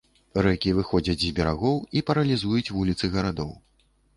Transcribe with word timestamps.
Рэкі 0.45 0.71
выходзяць 0.77 1.15
з 1.25 1.29
берагоў 1.39 1.77
і 1.99 2.03
паралізуюць 2.09 2.73
вуліцы 2.79 3.05
гарадоў. 3.17 3.57